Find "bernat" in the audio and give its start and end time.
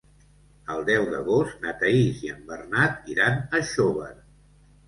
2.49-3.15